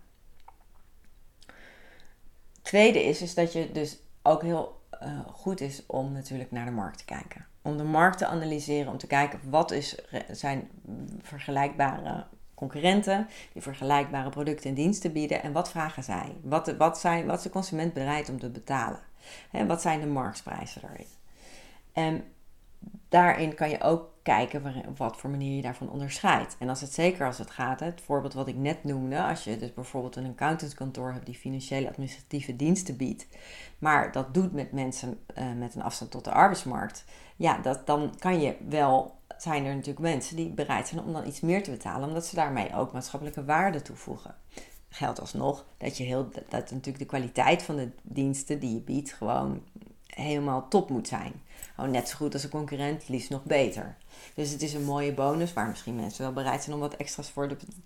Tweede 2.62 3.03
is, 3.03 3.21
is 3.21 3.33
dat 3.33 3.53
je 3.53 3.71
dus 3.71 3.98
ook 4.21 4.41
heel 4.41 4.81
uh, 5.03 5.19
goed 5.27 5.62
is 5.62 5.86
om 5.86 6.12
natuurlijk 6.12 6.51
naar 6.51 6.65
de 6.65 6.71
markt 6.71 6.98
te 6.98 7.05
kijken. 7.05 7.45
Om 7.62 7.77
de 7.77 7.83
markt 7.83 8.17
te 8.17 8.25
analyseren, 8.25 8.91
om 8.91 8.98
te 8.98 9.07
kijken 9.07 9.39
wat 9.50 9.71
is, 9.71 9.95
zijn 10.31 10.69
vergelijkbare 11.21 12.25
concurrenten 12.53 13.27
die 13.53 13.62
vergelijkbare 13.62 14.29
producten 14.29 14.69
en 14.69 14.75
diensten 14.75 15.12
bieden 15.12 15.43
en 15.43 15.51
wat 15.51 15.69
vragen 15.69 16.03
zij? 16.03 16.36
Wat, 16.41 16.75
wat, 16.77 17.00
zijn, 17.00 17.25
wat 17.25 17.38
is 17.38 17.43
de 17.43 17.50
consument 17.50 17.93
bereid 17.93 18.29
om 18.29 18.39
te 18.39 18.50
betalen? 18.50 19.00
En 19.51 19.67
wat 19.67 19.81
zijn 19.81 20.00
de 20.00 20.07
marktprijzen 20.07 20.81
daarin? 20.81 21.05
En 21.93 22.24
daarin 23.09 23.55
kan 23.55 23.69
je 23.69 23.81
ook 23.81 24.09
kijken 24.23 24.73
wat 24.97 25.17
voor 25.17 25.29
manier 25.29 25.55
je 25.55 25.61
daarvan 25.61 25.89
onderscheidt. 25.89 26.55
En 26.59 26.69
als 26.69 26.81
het 26.81 26.93
zeker 26.93 27.25
als 27.25 27.37
het 27.37 27.49
gaat, 27.49 27.79
het 27.79 28.01
voorbeeld 28.01 28.33
wat 28.33 28.47
ik 28.47 28.55
net 28.55 28.83
noemde, 28.83 29.23
als 29.23 29.43
je 29.43 29.57
dus 29.57 29.73
bijvoorbeeld 29.73 30.15
een 30.15 30.29
accountantskantoor 30.29 31.13
hebt 31.13 31.25
die 31.25 31.35
financiële 31.35 31.89
administratieve 31.89 32.55
diensten 32.55 32.97
biedt, 32.97 33.27
maar 33.79 34.11
dat 34.11 34.33
doet 34.33 34.53
met 34.53 34.71
mensen 34.71 35.19
uh, 35.37 35.53
met 35.57 35.75
een 35.75 35.81
afstand 35.81 36.11
tot 36.11 36.23
de 36.23 36.31
arbeidsmarkt, 36.31 37.05
ja, 37.35 37.57
dat, 37.57 37.85
dan 37.85 38.15
kan 38.19 38.41
je 38.41 38.55
wel, 38.67 39.17
zijn 39.37 39.65
er 39.65 39.73
natuurlijk 39.73 39.99
mensen 39.99 40.35
die 40.35 40.49
bereid 40.49 40.87
zijn 40.87 41.03
om 41.03 41.13
dan 41.13 41.27
iets 41.27 41.41
meer 41.41 41.63
te 41.63 41.71
betalen, 41.71 42.07
omdat 42.07 42.25
ze 42.25 42.35
daarmee 42.35 42.75
ook 42.75 42.91
maatschappelijke 42.91 43.45
waarde 43.45 43.81
toevoegen. 43.81 44.35
Geldt 44.89 45.19
alsnog 45.19 45.65
dat 45.77 45.97
je 45.97 46.03
heel, 46.03 46.29
dat 46.49 46.71
natuurlijk 46.71 46.99
de 46.99 47.05
kwaliteit 47.05 47.63
van 47.63 47.75
de 47.75 47.89
diensten 48.01 48.59
die 48.59 48.73
je 48.73 48.81
biedt 48.81 49.13
gewoon 49.13 49.61
helemaal 50.15 50.67
top 50.67 50.89
moet 50.89 51.07
zijn. 51.07 51.33
Oh, 51.77 51.87
net 51.87 52.09
zo 52.09 52.15
goed 52.15 52.33
als 52.33 52.43
een 52.43 52.49
concurrent, 52.49 53.09
liefst 53.09 53.29
nog 53.29 53.43
beter. 53.43 53.95
Dus 54.33 54.51
het 54.51 54.61
is 54.61 54.73
een 54.73 54.83
mooie 54.83 55.13
bonus 55.13 55.53
waar 55.53 55.67
misschien 55.67 55.95
mensen 55.95 56.23
wel 56.23 56.33
bereid 56.33 56.63
zijn 56.63 56.75
om 56.75 56.81
wat 56.81 56.95
extra's 56.95 57.31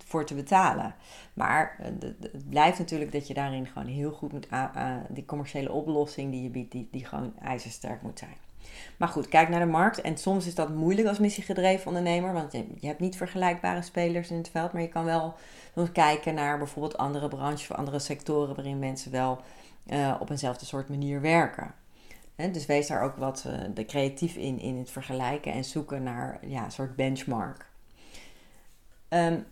voor, 0.06 0.24
te 0.24 0.34
betalen. 0.34 0.94
Maar 1.34 1.76
eh, 1.78 1.86
het 2.20 2.48
blijft 2.48 2.78
natuurlijk 2.78 3.12
dat 3.12 3.26
je 3.26 3.34
daarin 3.34 3.66
gewoon 3.66 3.88
heel 3.88 4.10
goed 4.10 4.32
moet, 4.32 4.46
uh, 4.52 4.96
die 5.08 5.24
commerciële 5.24 5.72
oplossing 5.72 6.30
die 6.30 6.42
je 6.42 6.48
biedt, 6.48 6.72
die, 6.72 6.88
die 6.90 7.04
gewoon 7.04 7.32
ijzersterk 7.42 8.02
moet 8.02 8.18
zijn. 8.18 8.36
Maar 8.96 9.08
goed, 9.08 9.28
kijk 9.28 9.48
naar 9.48 9.60
de 9.60 9.66
markt. 9.66 10.00
En 10.00 10.16
soms 10.18 10.46
is 10.46 10.54
dat 10.54 10.74
moeilijk 10.74 11.08
als 11.08 11.18
missiegedreven 11.18 11.86
ondernemer, 11.86 12.32
want 12.32 12.52
je, 12.52 12.86
hebt 12.86 13.00
niet 13.00 13.16
vergelijkbare 13.16 13.82
spelers 13.82 14.30
in 14.30 14.36
het 14.36 14.48
veld. 14.48 14.72
Maar 14.72 14.82
je 14.82 14.88
kan 14.88 15.04
wel 15.04 15.34
kijken 15.92 16.34
naar 16.34 16.58
bijvoorbeeld 16.58 16.96
andere 16.96 17.28
branches 17.28 17.70
of 17.70 17.76
andere 17.76 17.98
sectoren 17.98 18.54
waarin 18.54 18.78
mensen 18.78 19.10
wel 19.10 19.40
uh, 19.86 20.14
op 20.20 20.30
eenzelfde 20.30 20.66
soort 20.66 20.88
manier 20.88 21.20
werken. 21.20 21.74
Dus 22.36 22.66
wees 22.66 22.86
daar 22.86 23.02
ook 23.02 23.16
wat 23.16 23.44
uh, 23.46 23.60
de 23.74 23.84
creatief 23.84 24.36
in, 24.36 24.58
in 24.58 24.76
het 24.76 24.90
vergelijken 24.90 25.52
en 25.52 25.64
zoeken 25.64 26.02
naar 26.02 26.38
ja, 26.46 26.64
een 26.64 26.72
soort 26.72 26.96
benchmark. 26.96 27.66
Um, 29.08 29.46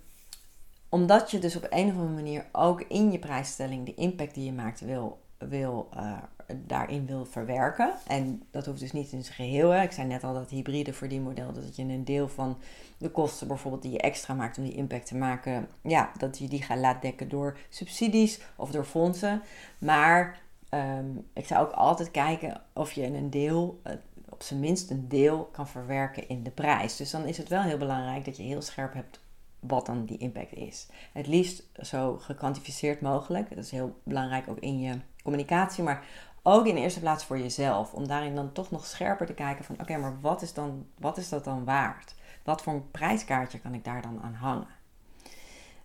omdat 0.88 1.30
je 1.30 1.38
dus 1.38 1.56
op 1.56 1.66
een 1.70 1.88
of 1.88 1.94
andere 1.94 2.14
manier 2.14 2.46
ook 2.52 2.80
in 2.82 3.12
je 3.12 3.18
prijsstelling 3.18 3.86
de 3.86 3.94
impact 3.94 4.34
die 4.34 4.44
je 4.44 4.52
maakt 4.52 4.80
wil, 4.80 5.20
wil 5.38 5.88
uh, 5.96 6.18
daarin 6.56 7.06
wil 7.06 7.24
verwerken. 7.24 7.94
En 8.06 8.42
dat 8.50 8.66
hoeft 8.66 8.80
dus 8.80 8.92
niet 8.92 9.12
in 9.12 9.22
zijn 9.22 9.34
geheel. 9.34 9.70
Hè. 9.70 9.82
Ik 9.82 9.92
zei 9.92 10.06
net 10.06 10.24
al 10.24 10.34
dat 10.34 10.50
hybride 10.50 10.92
verdienmodel, 10.92 11.52
dat 11.52 11.76
je 11.76 11.82
een 11.82 12.04
deel 12.04 12.28
van 12.28 12.58
de 12.98 13.10
kosten 13.10 13.46
bijvoorbeeld 13.46 13.82
die 13.82 13.92
je 13.92 13.98
extra 13.98 14.34
maakt 14.34 14.58
om 14.58 14.64
die 14.64 14.74
impact 14.74 15.06
te 15.06 15.16
maken, 15.16 15.68
ja, 15.82 16.12
dat 16.18 16.38
je 16.38 16.48
die 16.48 16.62
gaat 16.62 16.78
laten 16.78 17.00
dekken 17.00 17.28
door 17.28 17.58
subsidies 17.68 18.40
of 18.56 18.70
door 18.70 18.84
fondsen. 18.84 19.42
Maar 19.78 20.40
ehm, 20.72 21.16
ik 21.32 21.46
zou 21.46 21.66
ook 21.66 21.72
altijd 21.72 22.10
kijken 22.10 22.60
of 22.72 22.92
je 22.92 23.04
een 23.06 23.30
deel, 23.30 23.80
uh, 23.86 23.92
op 24.28 24.42
zijn 24.42 24.60
minst 24.60 24.90
een 24.90 25.08
deel, 25.08 25.44
kan 25.44 25.68
verwerken 25.68 26.28
in 26.28 26.42
de 26.42 26.50
prijs. 26.50 26.96
Dus 26.96 27.10
dan 27.10 27.26
is 27.26 27.38
het 27.38 27.48
wel 27.48 27.62
heel 27.62 27.78
belangrijk 27.78 28.24
dat 28.24 28.36
je 28.36 28.42
heel 28.42 28.62
scherp 28.62 28.94
hebt 28.94 29.20
wat 29.60 29.86
dan 29.86 30.04
die 30.04 30.18
impact 30.18 30.54
is. 30.54 30.88
Het 31.12 31.26
liefst 31.26 31.68
zo 31.80 32.18
gekwantificeerd 32.18 33.00
mogelijk. 33.00 33.48
Dat 33.48 33.64
is 33.64 33.70
heel 33.70 34.00
belangrijk 34.02 34.48
ook 34.48 34.58
in 34.58 34.80
je 34.80 35.00
communicatie, 35.22 35.84
maar 35.84 36.04
ook 36.42 36.66
in 36.66 36.76
eerste 36.76 37.00
plaats 37.00 37.24
voor 37.24 37.38
jezelf. 37.38 37.92
Om 37.92 38.06
daarin 38.06 38.34
dan 38.34 38.52
toch 38.52 38.70
nog 38.70 38.86
scherper 38.86 39.26
te 39.26 39.34
kijken 39.34 39.64
van 39.64 39.80
oké, 39.80 39.96
maar 39.96 40.20
wat 40.20 40.42
is, 40.42 40.52
dan, 40.52 40.86
wat 40.98 41.16
is 41.16 41.28
dat 41.28 41.44
dan 41.44 41.64
waard? 41.64 42.14
Wat 42.44 42.62
voor 42.62 42.72
een 42.72 42.90
prijskaartje 42.90 43.60
kan 43.60 43.74
ik 43.74 43.84
daar 43.84 44.02
dan 44.02 44.22
aan 44.22 44.34
hangen? 44.34 44.68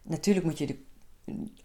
Natuurlijk 0.02 0.46
moet 0.46 0.58
je 0.58 0.68
de, 0.68 0.80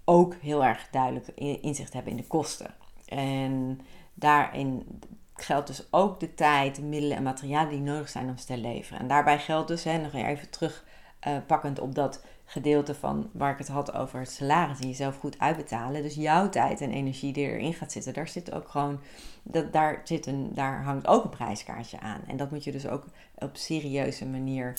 ook 0.05 0.35
heel 0.35 0.65
erg 0.65 0.89
duidelijk 0.91 1.29
inzicht 1.61 1.93
hebben 1.93 2.11
in 2.13 2.19
de 2.19 2.27
kosten. 2.27 2.75
En 3.13 3.81
daarin 4.15 5.01
geldt 5.35 5.67
dus 5.67 5.87
ook 5.91 6.21
de 6.21 6.35
tijd, 6.35 6.77
de 6.77 6.83
middelen 6.83 7.17
en 7.17 7.23
materialen 7.23 7.71
die 7.71 7.81
nodig 7.81 8.09
zijn 8.09 8.29
om 8.29 8.39
ze 8.39 8.47
te 8.47 8.57
leveren. 8.57 9.01
En 9.01 9.09
daarbij 9.09 9.39
geldt 9.39 9.69
dus, 9.69 9.85
hè, 9.85 9.99
nog 9.99 10.13
even 10.13 10.51
terugpakkend 10.51 11.79
uh, 11.79 11.85
op 11.85 11.95
dat 11.95 12.25
gedeelte 12.45 12.95
van 12.95 13.31
waar 13.33 13.53
ik 13.53 13.59
het 13.59 13.69
had 13.69 13.95
over 13.95 14.19
het 14.21 14.31
salaris 14.31 14.79
en 14.81 14.89
jezelf 14.89 15.19
goed 15.19 15.39
uitbetalen. 15.39 16.03
Dus 16.03 16.15
jouw 16.15 16.49
tijd 16.49 16.81
en 16.81 16.91
energie 16.91 17.33
die 17.33 17.47
erin 17.47 17.75
gaat 17.75 17.93
zitten, 17.93 18.13
daar 18.15 18.29
zit 18.29 18.53
ook 18.53 18.69
gewoon, 18.69 19.01
dat, 19.43 19.73
daar, 19.73 20.01
zit 20.05 20.27
een, 20.27 20.51
daar 20.55 20.83
hangt 20.83 21.07
ook 21.07 21.25
een 21.25 21.31
prijskaartje 21.31 22.01
aan. 22.01 22.21
En 22.27 22.37
dat 22.37 22.51
moet 22.51 22.65
je 22.65 22.73
dus 22.73 22.87
ook 22.87 23.05
op 23.35 23.57
serieuze 23.57 24.27
manier 24.27 24.75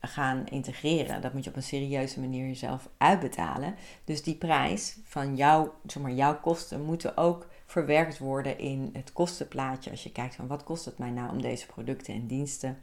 gaan 0.00 0.46
integreren. 0.46 1.20
Dat 1.20 1.32
moet 1.32 1.44
je 1.44 1.50
op 1.50 1.56
een 1.56 1.62
serieuze 1.62 2.20
manier 2.20 2.46
jezelf 2.46 2.88
uitbetalen. 2.98 3.74
Dus 4.04 4.22
die 4.22 4.34
prijs 4.34 4.98
van 5.04 5.36
jouw, 5.36 5.74
zeg 5.86 6.02
maar, 6.02 6.12
jouw 6.12 6.40
kosten 6.40 6.82
moeten 6.82 7.16
ook 7.16 7.46
verwerkt 7.68 8.18
worden 8.18 8.58
in 8.58 8.90
het 8.92 9.12
kostenplaatje. 9.12 9.90
Als 9.90 10.02
je 10.02 10.12
kijkt 10.12 10.34
van 10.34 10.46
wat 10.46 10.64
kost 10.64 10.84
het 10.84 10.98
mij 10.98 11.10
nou 11.10 11.30
om 11.30 11.42
deze 11.42 11.66
producten 11.66 12.14
en 12.14 12.26
diensten 12.26 12.78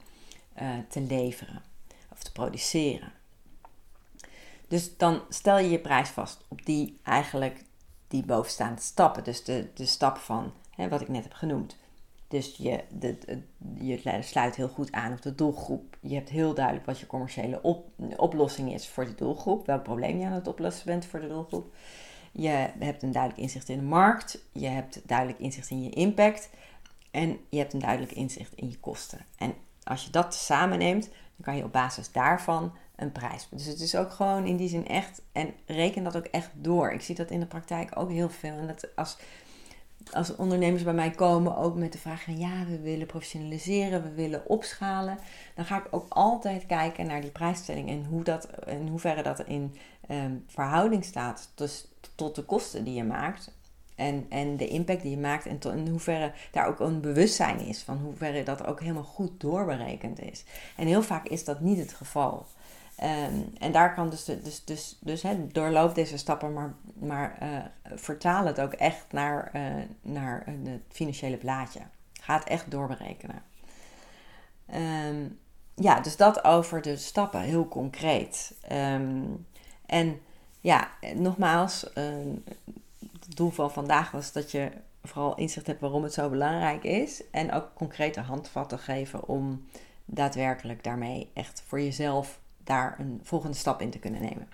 uh, 0.61 0.69
te 0.87 1.01
leveren 1.01 1.61
of 2.11 2.23
te 2.23 2.31
produceren. 2.31 3.11
Dus 4.67 4.97
dan 4.97 5.21
stel 5.29 5.57
je 5.57 5.69
je 5.69 5.79
prijs 5.79 6.09
vast 6.09 6.43
op 6.47 6.65
die 6.65 6.97
eigenlijk 7.03 7.63
die 8.07 8.25
bovenstaande 8.25 8.81
stappen. 8.81 9.23
Dus 9.23 9.43
de, 9.43 9.67
de 9.73 9.85
stap 9.85 10.17
van 10.17 10.51
hè, 10.75 10.89
wat 10.89 11.01
ik 11.01 11.07
net 11.07 11.23
heb 11.23 11.33
genoemd. 11.33 11.77
Dus 12.27 12.55
je, 12.57 12.83
de, 12.89 13.41
je 13.79 14.19
sluit 14.21 14.55
heel 14.55 14.67
goed 14.67 14.91
aan 14.91 15.11
op 15.11 15.21
de 15.21 15.35
doelgroep. 15.35 15.97
Je 15.99 16.15
hebt 16.15 16.29
heel 16.29 16.53
duidelijk 16.53 16.85
wat 16.85 16.99
je 16.99 17.07
commerciële 17.07 17.61
op, 17.61 17.89
oplossing 18.15 18.73
is 18.73 18.87
voor 18.87 19.05
de 19.05 19.15
doelgroep. 19.15 19.65
Welk 19.65 19.83
probleem 19.83 20.19
je 20.19 20.25
aan 20.25 20.31
het 20.31 20.47
oplossen 20.47 20.85
bent 20.85 21.05
voor 21.05 21.19
de 21.19 21.27
doelgroep. 21.27 21.73
Je 22.37 22.69
hebt 22.79 23.03
een 23.03 23.11
duidelijk 23.11 23.41
inzicht 23.41 23.69
in 23.69 23.77
de 23.77 23.83
markt. 23.83 24.39
Je 24.51 24.67
hebt 24.67 25.01
duidelijk 25.05 25.39
inzicht 25.39 25.69
in 25.69 25.83
je 25.83 25.89
impact. 25.89 26.49
En 27.11 27.39
je 27.49 27.57
hebt 27.57 27.73
een 27.73 27.79
duidelijk 27.79 28.11
inzicht 28.11 28.55
in 28.55 28.69
je 28.69 28.79
kosten. 28.79 29.25
En 29.37 29.53
als 29.83 30.03
je 30.03 30.09
dat 30.09 30.35
samen 30.35 30.77
neemt, 30.77 31.03
dan 31.03 31.41
kan 31.41 31.57
je 31.57 31.63
op 31.63 31.71
basis 31.71 32.11
daarvan 32.11 32.73
een 32.95 33.11
prijs. 33.11 33.47
Dus 33.51 33.65
het 33.65 33.79
is 33.79 33.95
ook 33.95 34.11
gewoon 34.11 34.45
in 34.45 34.57
die 34.57 34.69
zin 34.69 34.87
echt, 34.87 35.21
en 35.31 35.53
reken 35.65 36.03
dat 36.03 36.17
ook 36.17 36.25
echt 36.25 36.49
door. 36.53 36.91
Ik 36.91 37.01
zie 37.01 37.15
dat 37.15 37.31
in 37.31 37.39
de 37.39 37.45
praktijk 37.45 37.99
ook 37.99 38.09
heel 38.09 38.29
veel. 38.29 38.57
En 38.57 38.67
dat 38.67 38.95
als, 38.95 39.17
als 40.11 40.35
ondernemers 40.35 40.83
bij 40.83 40.93
mij 40.93 41.11
komen, 41.11 41.57
ook 41.57 41.75
met 41.75 41.91
de 41.91 41.97
vraag 41.97 42.23
van 42.23 42.37
ja, 42.37 42.65
we 42.65 42.79
willen 42.79 43.07
professionaliseren, 43.07 44.03
we 44.03 44.13
willen 44.13 44.47
opschalen, 44.47 45.17
dan 45.55 45.65
ga 45.65 45.77
ik 45.77 45.87
ook 45.91 46.05
altijd 46.09 46.65
kijken 46.65 47.07
naar 47.07 47.21
die 47.21 47.31
prijsstelling 47.31 47.89
en 47.89 48.05
hoe 48.05 48.23
dat, 48.23 48.47
in 48.65 48.87
hoeverre 48.87 49.23
dat 49.23 49.39
in 49.39 49.75
ehm, 50.07 50.35
verhouding 50.47 51.03
staat 51.05 51.51
dus, 51.55 51.87
tot 52.15 52.35
de 52.35 52.43
kosten 52.43 52.83
die 52.83 52.93
je 52.93 53.03
maakt. 53.03 53.53
En, 53.95 54.25
en 54.29 54.57
de 54.57 54.67
impact 54.67 55.01
die 55.01 55.11
je 55.11 55.17
maakt 55.17 55.45
en 55.45 55.59
in 55.77 55.87
hoeverre 55.87 56.31
daar 56.51 56.67
ook 56.67 56.79
een 56.79 57.01
bewustzijn 57.01 57.59
is 57.59 57.81
van 57.81 57.97
hoeverre 57.97 58.43
dat 58.43 58.65
ook 58.65 58.79
helemaal 58.79 59.03
goed 59.03 59.39
doorberekend 59.39 60.21
is. 60.21 60.43
En 60.75 60.87
heel 60.87 61.03
vaak 61.03 61.27
is 61.27 61.43
dat 61.43 61.59
niet 61.59 61.77
het 61.77 61.93
geval. 61.93 62.45
Ehm, 62.95 63.41
en 63.59 63.71
daar 63.71 63.93
kan 63.93 64.09
dus, 64.09 64.25
dus, 64.25 64.63
dus, 64.63 64.97
dus 64.99 65.21
hè, 65.21 65.47
doorloop 65.47 65.95
deze 65.95 66.17
stappen, 66.17 66.53
maar, 66.53 66.73
maar 66.93 67.37
uh, 67.43 67.97
vertaal 67.97 68.45
het 68.45 68.61
ook 68.61 68.73
echt 68.73 69.05
naar, 69.11 69.51
uh, 69.55 69.83
naar 70.01 70.43
het 70.45 70.81
financiële 70.89 71.37
plaatje. 71.37 71.79
Ga 72.21 72.37
het 72.37 72.47
echt 72.47 72.71
doorberekenen. 72.71 73.43
Um, 75.07 75.39
ja, 75.75 75.99
dus 75.99 76.17
dat 76.17 76.43
over 76.43 76.81
de 76.81 76.97
stappen, 76.97 77.41
heel 77.41 77.67
concreet. 77.67 78.53
Um, 78.71 79.45
en 79.85 80.19
ja, 80.61 80.89
nogmaals, 81.15 81.85
het 81.93 83.35
doel 83.35 83.49
van 83.49 83.71
vandaag 83.71 84.11
was 84.11 84.31
dat 84.31 84.51
je 84.51 84.71
vooral 85.03 85.35
inzicht 85.35 85.67
hebt 85.67 85.81
waarom 85.81 86.03
het 86.03 86.13
zo 86.13 86.29
belangrijk 86.29 86.83
is. 86.83 87.23
En 87.31 87.51
ook 87.51 87.73
concrete 87.73 88.19
handvatten 88.19 88.79
geven 88.79 89.27
om 89.27 89.65
daadwerkelijk 90.05 90.83
daarmee 90.83 91.31
echt 91.33 91.63
voor 91.67 91.81
jezelf 91.81 92.39
daar 92.65 92.95
een 92.99 93.19
volgende 93.23 93.57
stap 93.57 93.81
in 93.81 93.89
te 93.89 93.99
kunnen 93.99 94.21
nemen. 94.21 94.47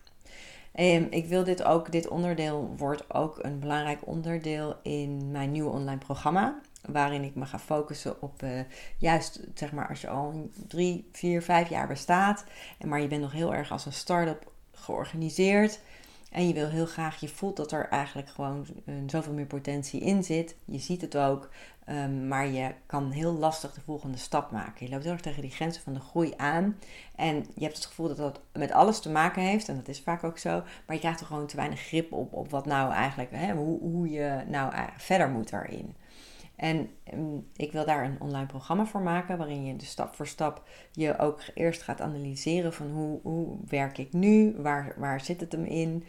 En 0.71 1.11
ik 1.11 1.25
wil 1.25 1.43
dit 1.43 1.63
ook, 1.63 1.91
dit 1.91 2.07
onderdeel 2.07 2.73
wordt 2.77 3.13
ook 3.13 3.39
een 3.41 3.59
belangrijk 3.59 4.07
onderdeel 4.07 4.75
in 4.83 5.31
mijn 5.31 5.51
nieuwe 5.51 5.69
online 5.69 5.97
programma. 5.97 6.59
Waarin 6.81 7.23
ik 7.23 7.35
me 7.35 7.45
ga 7.45 7.59
focussen 7.59 8.21
op 8.21 8.43
uh, 8.43 8.59
juist, 8.97 9.39
zeg 9.53 9.71
maar, 9.71 9.87
als 9.87 10.01
je 10.01 10.09
al 10.09 10.49
drie, 10.67 11.09
vier, 11.11 11.41
vijf 11.41 11.69
jaar 11.69 11.87
bestaat. 11.87 12.43
Maar 12.85 13.01
je 13.01 13.07
bent 13.07 13.21
nog 13.21 13.31
heel 13.31 13.53
erg 13.53 13.71
als 13.71 13.85
een 13.85 13.93
start-up 13.93 14.51
georganiseerd. 14.73 15.79
En 16.31 16.47
je 16.47 16.53
wil 16.53 16.69
heel 16.69 16.85
graag, 16.85 17.19
je 17.19 17.27
voelt 17.27 17.57
dat 17.57 17.71
er 17.71 17.87
eigenlijk 17.89 18.29
gewoon 18.29 18.65
zoveel 19.05 19.33
meer 19.33 19.45
potentie 19.45 20.01
in 20.01 20.23
zit. 20.23 20.55
Je 20.65 20.79
ziet 20.79 21.01
het 21.01 21.17
ook, 21.17 21.49
ehm, 21.85 22.27
maar 22.27 22.47
je 22.47 22.73
kan 22.85 23.11
heel 23.11 23.33
lastig 23.33 23.73
de 23.73 23.81
volgende 23.81 24.17
stap 24.17 24.51
maken. 24.51 24.85
Je 24.85 24.91
loopt 24.91 25.03
heel 25.03 25.11
erg 25.11 25.21
tegen 25.21 25.41
die 25.41 25.51
grenzen 25.51 25.83
van 25.83 25.93
de 25.93 25.99
groei 25.99 26.33
aan. 26.37 26.77
En 27.15 27.35
je 27.35 27.63
hebt 27.63 27.75
het 27.75 27.85
gevoel 27.85 28.07
dat 28.07 28.17
dat 28.17 28.41
met 28.53 28.71
alles 28.71 28.99
te 28.99 29.09
maken 29.09 29.41
heeft. 29.41 29.67
En 29.69 29.75
dat 29.75 29.87
is 29.87 30.01
vaak 30.01 30.23
ook 30.23 30.37
zo. 30.37 30.49
Maar 30.85 30.95
je 30.95 30.99
krijgt 30.99 31.19
er 31.19 31.25
gewoon 31.25 31.47
te 31.47 31.55
weinig 31.55 31.79
grip 31.79 32.11
op, 32.11 32.33
op 32.33 32.49
wat 32.49 32.65
nou 32.65 32.91
eigenlijk, 32.91 33.31
hè, 33.31 33.53
hoe, 33.53 33.79
hoe 33.79 34.09
je 34.09 34.43
nou 34.47 34.73
verder 34.97 35.29
moet 35.29 35.49
daarin. 35.49 35.95
En 36.61 36.89
ehm, 37.03 37.37
ik 37.55 37.71
wil 37.71 37.85
daar 37.85 38.03
een 38.03 38.21
online 38.21 38.45
programma 38.45 38.85
voor 38.85 39.01
maken, 39.01 39.37
waarin 39.37 39.65
je 39.65 39.75
dus 39.75 39.89
stap 39.89 40.15
voor 40.15 40.27
stap 40.27 40.63
je 40.91 41.17
ook 41.17 41.41
eerst 41.53 41.81
gaat 41.81 42.01
analyseren 42.01 42.73
van 42.73 42.91
hoe, 42.91 43.19
hoe 43.21 43.57
werk 43.67 43.97
ik 43.97 44.13
nu, 44.13 44.55
waar, 44.57 44.93
waar 44.97 45.21
zit 45.21 45.39
het 45.39 45.51
hem 45.51 45.63
in, 45.63 46.03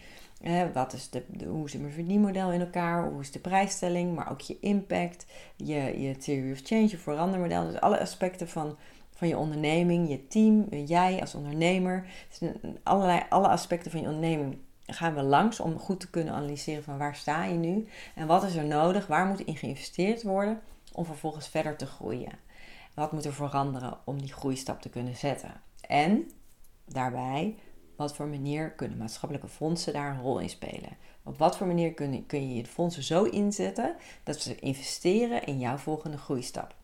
wat 0.72 0.92
is 0.92 1.10
de, 1.10 1.22
hoe 1.46 1.70
zit 1.70 1.80
mijn 1.80 1.92
verdienmodel 1.92 2.52
in 2.52 2.60
elkaar, 2.60 3.10
hoe 3.10 3.20
is 3.20 3.30
de 3.30 3.38
prijsstelling, 3.38 4.14
maar 4.14 4.30
ook 4.30 4.40
je 4.40 4.56
impact, 4.60 5.26
je, 5.56 6.00
je 6.00 6.16
theory 6.16 6.52
of 6.52 6.60
change, 6.62 6.88
je 6.88 6.98
verandermodel, 6.98 7.66
dus 7.66 7.80
alle 7.80 8.00
aspecten 8.00 8.48
van, 8.48 8.76
van 9.10 9.28
je 9.28 9.36
onderneming, 9.36 10.08
je 10.08 10.26
team, 10.26 10.66
jij 10.86 11.20
als 11.20 11.34
ondernemer, 11.34 12.06
dus 12.38 12.50
allerlei, 12.82 13.22
alle 13.28 13.48
aspecten 13.48 13.90
van 13.90 14.00
je 14.00 14.06
onderneming 14.06 14.58
gaan 14.86 15.14
we 15.14 15.22
langs 15.22 15.60
om 15.60 15.78
goed 15.78 16.00
te 16.00 16.10
kunnen 16.10 16.34
analyseren 16.34 16.84
van 16.84 16.98
waar 16.98 17.14
sta 17.14 17.44
je 17.44 17.54
nu 17.54 17.88
en 18.14 18.26
wat 18.26 18.42
is 18.42 18.54
er 18.54 18.64
nodig, 18.64 19.06
waar 19.06 19.26
moet 19.26 19.40
in 19.40 19.56
geïnvesteerd 19.56 20.22
worden 20.22 20.60
om 20.92 21.04
vervolgens 21.04 21.48
verder 21.48 21.76
te 21.76 21.86
groeien. 21.86 22.38
Wat 22.94 23.12
moet 23.12 23.24
er 23.24 23.34
veranderen 23.34 23.98
om 24.04 24.20
die 24.20 24.32
groeistap 24.32 24.80
te 24.80 24.88
kunnen 24.88 25.16
zetten? 25.16 25.60
En 25.80 26.30
daarbij, 26.84 27.56
wat 27.96 28.16
voor 28.16 28.26
manier 28.26 28.70
kunnen 28.70 28.98
maatschappelijke 28.98 29.48
fondsen 29.48 29.92
daar 29.92 30.10
een 30.10 30.22
rol 30.22 30.38
in 30.38 30.50
spelen? 30.50 30.96
Op 31.22 31.38
wat 31.38 31.56
voor 31.56 31.66
manier 31.66 31.94
kun, 31.94 32.26
kun 32.26 32.48
je 32.48 32.54
je 32.54 32.66
fondsen 32.66 33.02
zo 33.02 33.24
inzetten 33.24 33.96
dat 34.22 34.40
ze 34.40 34.56
investeren 34.56 35.44
in 35.44 35.58
jouw 35.58 35.76
volgende 35.76 36.18
groeistap? 36.18 36.74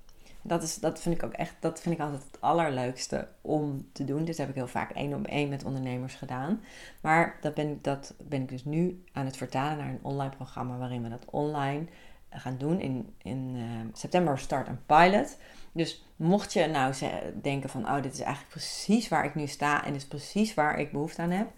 Dat, 0.48 0.62
is, 0.62 0.76
dat 0.76 1.00
vind 1.00 1.14
ik 1.14 1.22
ook 1.22 1.32
echt, 1.32 1.54
dat 1.60 1.80
vind 1.80 1.94
ik 1.94 2.00
altijd 2.00 2.22
het 2.22 2.40
allerleukste 2.40 3.28
om 3.40 3.88
te 3.92 4.04
doen. 4.04 4.24
Dit 4.24 4.38
heb 4.38 4.48
ik 4.48 4.54
heel 4.54 4.66
vaak 4.66 4.90
één 4.90 5.14
op 5.14 5.26
één 5.26 5.48
met 5.48 5.64
ondernemers 5.64 6.14
gedaan. 6.14 6.60
Maar 7.00 7.36
dat 7.40 7.54
ben, 7.54 7.70
ik, 7.70 7.84
dat 7.84 8.14
ben 8.22 8.42
ik 8.42 8.48
dus 8.48 8.64
nu 8.64 9.04
aan 9.12 9.24
het 9.24 9.36
vertalen 9.36 9.76
naar 9.76 9.88
een 9.88 9.98
online 10.02 10.36
programma 10.36 10.78
waarin 10.78 11.02
we 11.02 11.08
dat 11.08 11.24
online 11.30 11.86
gaan 12.30 12.58
doen. 12.58 12.80
In, 12.80 13.14
in 13.22 13.54
uh, 13.56 13.64
september 13.92 14.38
start 14.38 14.68
een 14.68 14.84
pilot. 14.86 15.36
Dus 15.72 16.04
mocht 16.16 16.52
je 16.52 16.66
nou 16.66 16.94
denken 17.42 17.70
van, 17.70 17.88
oh, 17.88 18.02
dit 18.02 18.12
is 18.12 18.20
eigenlijk 18.20 18.50
precies 18.50 19.08
waar 19.08 19.24
ik 19.24 19.34
nu 19.34 19.46
sta 19.46 19.84
en 19.84 19.92
dit 19.92 20.02
is 20.02 20.08
precies 20.08 20.54
waar 20.54 20.78
ik 20.78 20.92
behoefte 20.92 21.22
aan 21.22 21.30
heb, 21.30 21.48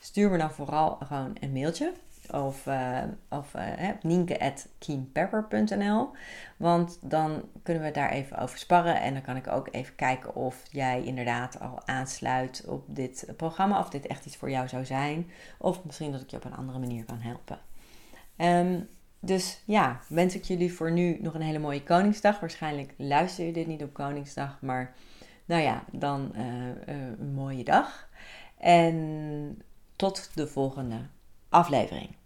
stuur 0.00 0.30
me 0.30 0.38
dan 0.38 0.50
vooral 0.50 0.98
gewoon 1.06 1.36
een 1.40 1.52
mailtje 1.52 1.92
of, 2.32 2.66
uh, 2.66 3.02
of 3.28 3.54
uh, 3.54 3.62
nienke.keenpepper.nl. 4.02 6.10
Want 6.56 6.98
dan 7.00 7.42
kunnen 7.62 7.82
we 7.82 7.90
daar 7.90 8.10
even 8.10 8.38
over 8.38 8.58
sparren. 8.58 9.00
En 9.00 9.12
dan 9.12 9.22
kan 9.22 9.36
ik 9.36 9.48
ook 9.48 9.68
even 9.70 9.94
kijken 9.94 10.34
of 10.34 10.62
jij 10.70 11.04
inderdaad 11.04 11.60
al 11.60 11.86
aansluit 11.86 12.64
op 12.66 12.84
dit 12.86 13.26
programma. 13.36 13.78
Of 13.78 13.88
dit 13.88 14.06
echt 14.06 14.26
iets 14.26 14.36
voor 14.36 14.50
jou 14.50 14.68
zou 14.68 14.84
zijn. 14.84 15.30
Of 15.58 15.84
misschien 15.84 16.12
dat 16.12 16.20
ik 16.20 16.30
je 16.30 16.36
op 16.36 16.44
een 16.44 16.56
andere 16.56 16.78
manier 16.78 17.04
kan 17.04 17.20
helpen. 17.20 17.58
Um, 18.36 18.88
dus 19.20 19.62
ja, 19.64 20.00
wens 20.08 20.34
ik 20.34 20.44
jullie 20.44 20.72
voor 20.72 20.92
nu 20.92 21.18
nog 21.20 21.34
een 21.34 21.40
hele 21.40 21.58
mooie 21.58 21.82
Koningsdag. 21.82 22.40
Waarschijnlijk 22.40 22.94
luister 22.96 23.46
je 23.46 23.52
dit 23.52 23.66
niet 23.66 23.82
op 23.82 23.92
Koningsdag. 23.92 24.58
Maar 24.60 24.94
nou 25.44 25.62
ja, 25.62 25.84
dan 25.92 26.32
uh, 26.36 26.42
een 27.18 27.32
mooie 27.34 27.64
dag. 27.64 28.08
En 28.58 29.62
tot 29.96 30.30
de 30.34 30.46
volgende 30.46 30.96
aflevering. 31.48 32.16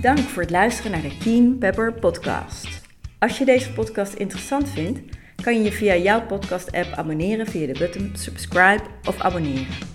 Dank 0.00 0.18
voor 0.18 0.42
het 0.42 0.50
luisteren 0.50 0.90
naar 0.90 1.02
de 1.02 1.16
Keen 1.18 1.58
Pepper 1.58 1.92
podcast. 1.92 2.68
Als 3.18 3.38
je 3.38 3.44
deze 3.44 3.72
podcast 3.72 4.14
interessant 4.14 4.68
vindt, 4.68 5.00
kan 5.42 5.54
je 5.54 5.62
je 5.62 5.72
via 5.72 5.96
jouw 5.96 6.26
podcast-app 6.26 6.92
abonneren 6.92 7.46
via 7.46 7.66
de 7.66 7.78
button 7.78 8.10
subscribe 8.12 8.82
of 9.04 9.20
abonneren. 9.20 9.88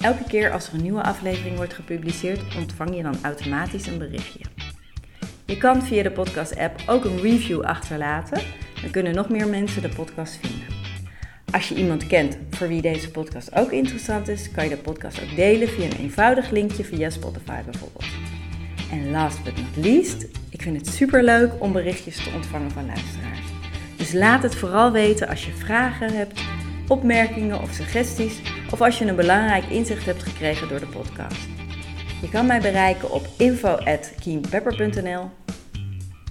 Elke 0.00 0.24
keer 0.24 0.50
als 0.50 0.68
er 0.68 0.74
een 0.74 0.82
nieuwe 0.82 1.02
aflevering 1.02 1.56
wordt 1.56 1.74
gepubliceerd, 1.74 2.56
ontvang 2.56 2.96
je 2.96 3.02
dan 3.02 3.18
automatisch 3.22 3.86
een 3.86 3.98
berichtje. 3.98 4.40
Je 5.46 5.56
kan 5.56 5.82
via 5.82 6.02
de 6.02 6.10
podcast-app 6.10 6.82
ook 6.86 7.04
een 7.04 7.20
review 7.20 7.62
achterlaten, 7.62 8.42
dan 8.80 8.90
kunnen 8.90 9.14
nog 9.14 9.28
meer 9.28 9.48
mensen 9.48 9.82
de 9.82 9.88
podcast 9.88 10.36
vinden. 10.36 10.59
Als 11.52 11.68
je 11.68 11.74
iemand 11.74 12.06
kent 12.06 12.38
voor 12.50 12.68
wie 12.68 12.82
deze 12.82 13.10
podcast 13.10 13.54
ook 13.54 13.72
interessant 13.72 14.28
is, 14.28 14.50
kan 14.50 14.64
je 14.64 14.70
de 14.70 14.76
podcast 14.76 15.22
ook 15.22 15.36
delen 15.36 15.68
via 15.68 15.84
een 15.84 15.96
eenvoudig 15.98 16.50
linkje 16.50 16.84
via 16.84 17.10
Spotify 17.10 17.62
bijvoorbeeld. 17.62 18.04
En 18.90 19.10
last 19.10 19.44
but 19.44 19.56
not 19.56 19.76
least, 19.86 20.26
ik 20.48 20.62
vind 20.62 20.76
het 20.76 20.86
super 20.94 21.24
leuk 21.24 21.52
om 21.58 21.72
berichtjes 21.72 22.16
te 22.16 22.30
ontvangen 22.34 22.70
van 22.70 22.86
luisteraars. 22.86 23.46
Dus 23.96 24.12
laat 24.12 24.42
het 24.42 24.54
vooral 24.54 24.92
weten 24.92 25.28
als 25.28 25.46
je 25.46 25.52
vragen 25.52 26.16
hebt, 26.16 26.40
opmerkingen 26.88 27.60
of 27.60 27.72
suggesties, 27.72 28.40
of 28.72 28.80
als 28.80 28.98
je 28.98 29.06
een 29.06 29.16
belangrijk 29.16 29.64
inzicht 29.64 30.04
hebt 30.04 30.22
gekregen 30.22 30.68
door 30.68 30.80
de 30.80 30.86
podcast. 30.86 31.48
Je 32.20 32.28
kan 32.28 32.46
mij 32.46 32.60
bereiken 32.60 33.10
op 33.10 33.26
info@keenpepper.nl. 33.36 35.30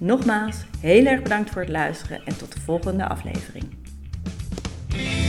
Nogmaals, 0.02 0.66
heel 0.80 1.06
erg 1.06 1.22
bedankt 1.22 1.50
voor 1.50 1.62
het 1.62 1.72
luisteren 1.72 2.22
en 2.26 2.38
tot 2.38 2.54
de 2.54 2.60
volgende 2.60 3.08
aflevering. 3.08 3.89
Peace. 4.90 5.29